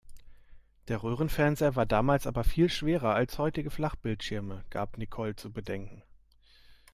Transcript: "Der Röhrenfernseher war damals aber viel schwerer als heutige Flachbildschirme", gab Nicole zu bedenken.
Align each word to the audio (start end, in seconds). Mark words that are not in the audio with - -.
"Der 0.87 0.97
Röhrenfernseher 1.03 1.75
war 1.75 1.85
damals 1.85 2.25
aber 2.25 2.43
viel 2.43 2.69
schwerer 2.71 3.13
als 3.13 3.37
heutige 3.37 3.69
Flachbildschirme", 3.69 4.65
gab 4.71 4.97
Nicole 4.97 5.35
zu 5.35 5.51
bedenken. 5.51 6.01